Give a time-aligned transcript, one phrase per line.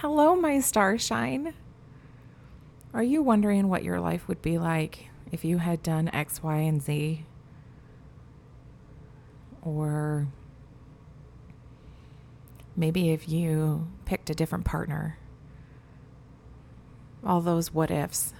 [0.00, 1.52] Hello, my starshine.
[2.94, 6.56] Are you wondering what your life would be like if you had done X, Y,
[6.56, 7.26] and Z?
[9.60, 10.26] Or
[12.74, 15.18] maybe if you picked a different partner?
[17.22, 18.32] All those what ifs.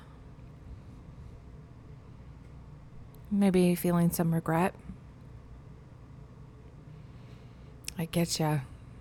[3.31, 4.75] Maybe feeling some regret.
[7.99, 8.61] I get ya.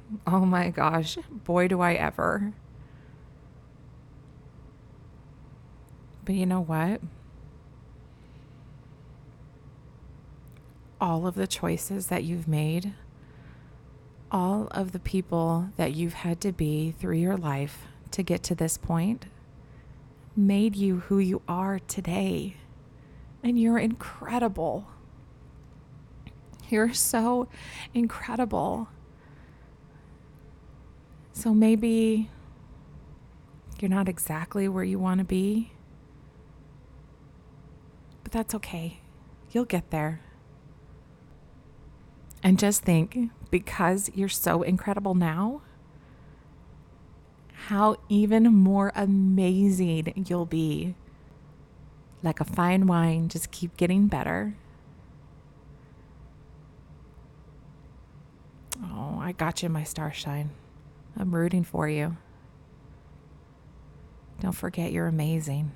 [0.28, 2.54] Oh my gosh, boy, do I ever.
[6.26, 7.02] But you know what?
[11.02, 12.94] All of the choices that you've made,
[14.31, 18.55] all of the people that you've had to be through your life to get to
[18.55, 19.26] this point,
[20.36, 22.58] made you who you are today.
[23.41, 24.88] And you're incredible.
[26.70, 27.48] You're so
[27.94, 28.89] incredible.
[31.33, 32.29] So maybe
[33.79, 35.71] you're not exactly where you want to be,
[38.23, 38.99] but that's okay.
[39.52, 40.21] You'll get there.
[42.44, 45.61] And just think because you're so incredible now,
[47.67, 50.95] how even more amazing you'll be.
[52.21, 54.55] Like a fine wine, just keep getting better.
[58.83, 60.49] Oh, I got you, my starshine.
[61.20, 62.16] I'm rooting for you.
[64.39, 65.73] Don't forget you're amazing.